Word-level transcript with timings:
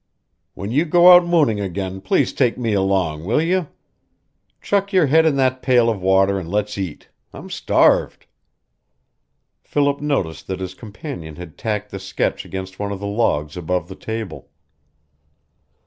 "When 0.55 0.71
you 0.71 0.85
go 0.85 1.13
out 1.13 1.25
mooning 1.27 1.59
again 1.59 2.01
please 2.01 2.33
take 2.33 2.57
me 2.57 2.73
along, 2.73 3.23
will 3.23 3.39
you? 3.39 3.67
Chuck 4.59 4.91
your 4.91 5.05
head 5.05 5.27
in 5.27 5.35
that 5.35 5.61
pail 5.61 5.91
of 5.91 6.01
water 6.01 6.39
and 6.39 6.49
let's 6.49 6.75
eat. 6.75 7.09
I'm 7.31 7.51
starved." 7.51 8.25
Philip 9.61 10.01
noticed 10.01 10.47
that 10.47 10.59
his 10.59 10.73
companion 10.73 11.35
had 11.35 11.55
tacked 11.55 11.91
the 11.91 11.99
sketch 11.99 12.45
against 12.45 12.79
one 12.79 12.91
of 12.91 12.99
the 12.99 13.05
logs 13.05 13.55
above 13.55 13.89
the 13.89 13.95
table. 13.95 14.49